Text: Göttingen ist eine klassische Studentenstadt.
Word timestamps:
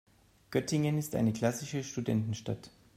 Göttingen 0.49 0.97
ist 0.97 1.13
eine 1.15 1.31
klassische 1.31 1.83
Studentenstadt. 1.83 2.71